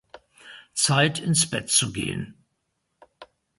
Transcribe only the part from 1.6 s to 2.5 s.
zu gehen.